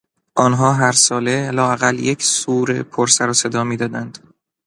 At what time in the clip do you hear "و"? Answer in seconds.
3.29-3.33